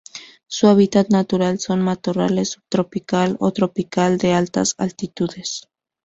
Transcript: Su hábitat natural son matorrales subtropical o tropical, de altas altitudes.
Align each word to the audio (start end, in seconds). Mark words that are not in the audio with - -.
Su 0.47 0.65
hábitat 0.67 1.09
natural 1.11 1.59
son 1.59 1.83
matorrales 1.83 2.49
subtropical 2.53 3.37
o 3.39 3.51
tropical, 3.53 4.17
de 4.17 4.33
altas 4.33 4.73
altitudes. 4.79 5.67